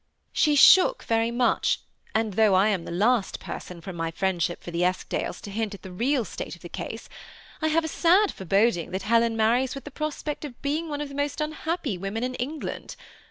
She 0.33 0.55
shook 0.55 1.03
very 1.03 1.29
much; 1.29 1.81
and 2.15 2.33
though 2.33 2.55
I 2.55 2.69
am 2.69 2.85
the 2.85 2.91
last 2.91 3.39
person, 3.39 3.81
from 3.81 3.95
my 3.95 4.09
friendship 4.09 4.63
for 4.63 4.71
the 4.71 4.81
Eskdales, 4.83 5.39
to 5.41 5.51
hint 5.51 5.75
at 5.75 5.83
the 5.83 5.91
real 5.91 6.25
state 6.25 6.55
of 6.55 6.63
the 6.63 6.69
case, 6.69 7.07
I 7.61 7.67
have 7.67 7.85
a 7.85 7.87
sad 7.87 8.31
foreboding 8.33 8.89
that 8.93 9.03
Helen 9.03 9.37
marries 9.37 9.75
with 9.75 9.83
the 9.83 9.91
prospect 9.91 10.43
of 10.43 10.59
being 10.63 10.89
one 10.89 11.01
of 11.01 11.09
the 11.09 11.13
most 11.13 11.39
unhappy 11.39 11.99
women 11.99 12.23
in 12.23 12.33
England. 12.33 12.95